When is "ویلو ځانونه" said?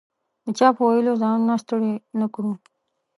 0.89-1.53